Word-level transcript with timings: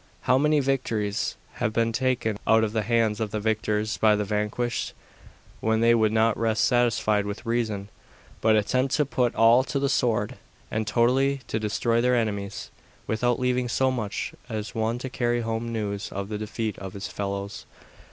How 0.21 0.39
many 0.39 0.59
victories 0.61 1.35
have 1.61 1.73
been 1.73 1.91
taken 1.91 2.39
out 2.47 2.63
of 2.63 2.73
the 2.73 2.81
hands 2.81 3.19
of 3.19 3.29
the 3.29 3.39
victors 3.39 3.97
by 3.97 4.15
the 4.15 4.23
vanquished, 4.25 4.93
when 5.59 5.81
they 5.81 5.93
would 5.93 6.11
not 6.11 6.35
rest 6.35 6.65
satisfied 6.65 7.27
with 7.27 7.45
reason, 7.45 7.87
but 8.41 8.55
attempt 8.55 8.95
to 8.95 9.05
put 9.05 9.35
all 9.35 9.63
to 9.65 9.77
the 9.77 9.89
sword, 9.89 10.37
and 10.71 10.87
totally 10.87 11.41
to 11.49 11.59
destroy 11.59 12.01
their 12.01 12.15
enemies, 12.15 12.71
without 13.05 13.39
leaving 13.39 13.69
so 13.69 13.91
much 13.91 14.33
as 14.49 14.73
one 14.73 14.97
to 14.97 15.07
carry 15.07 15.41
home 15.41 15.71
news 15.71 16.11
of 16.11 16.29
the 16.29 16.37
defeat 16.39 16.79
of 16.79 16.93
his 16.93 17.07
fellows. 17.07 17.67